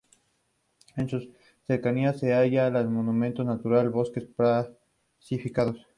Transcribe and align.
En 0.95 1.07
sus 1.07 1.29
cercanías 1.67 2.17
se 2.17 2.33
halla 2.33 2.65
el 2.69 2.89
monumento 2.89 3.43
natural 3.43 3.91
Bosques 3.91 4.25
Petrificados. 4.35 5.85